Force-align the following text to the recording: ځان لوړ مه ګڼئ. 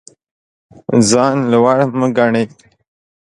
ځان 1.09 1.35
لوړ 1.51 1.77
مه 1.97 2.07
ګڼئ. 2.17 2.45